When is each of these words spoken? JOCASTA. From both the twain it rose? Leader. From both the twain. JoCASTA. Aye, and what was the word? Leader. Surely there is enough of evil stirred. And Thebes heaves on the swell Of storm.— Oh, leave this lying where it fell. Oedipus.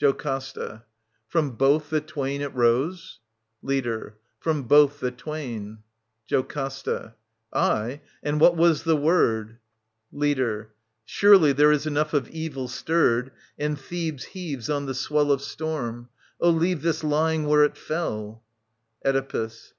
JOCASTA. 0.00 0.82
From 1.28 1.50
both 1.58 1.90
the 1.90 2.00
twain 2.00 2.40
it 2.40 2.54
rose? 2.54 3.20
Leader. 3.60 4.16
From 4.40 4.62
both 4.62 4.98
the 4.98 5.10
twain. 5.10 5.80
JoCASTA. 6.26 7.14
Aye, 7.52 8.00
and 8.22 8.40
what 8.40 8.56
was 8.56 8.84
the 8.84 8.96
word? 8.96 9.58
Leader. 10.10 10.72
Surely 11.04 11.52
there 11.52 11.70
is 11.70 11.84
enough 11.86 12.14
of 12.14 12.30
evil 12.30 12.66
stirred. 12.66 13.30
And 13.58 13.78
Thebes 13.78 14.24
heaves 14.24 14.70
on 14.70 14.86
the 14.86 14.94
swell 14.94 15.30
Of 15.30 15.42
storm.— 15.42 16.08
Oh, 16.40 16.48
leave 16.48 16.80
this 16.80 17.04
lying 17.04 17.44
where 17.46 17.62
it 17.64 17.76
fell. 17.76 18.42
Oedipus. 19.04 19.72